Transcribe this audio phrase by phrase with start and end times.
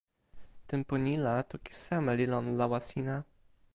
[0.69, 3.15] tenpo ni la toki seme li lon lawa sina?